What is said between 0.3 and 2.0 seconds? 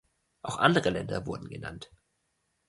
Auch andere Länder wurden genannt.